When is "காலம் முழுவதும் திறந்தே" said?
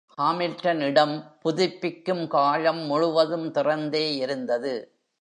2.27-4.15